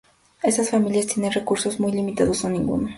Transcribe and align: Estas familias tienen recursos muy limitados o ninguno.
Estas 0.41 0.71
familias 0.71 1.05
tienen 1.05 1.31
recursos 1.31 1.79
muy 1.79 1.91
limitados 1.91 2.43
o 2.43 2.49
ninguno. 2.49 2.89